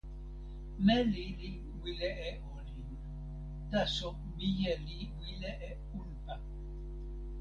[0.85, 1.51] meli li
[1.81, 2.89] wile e olin.
[3.69, 6.35] taso mije li wile e unpa.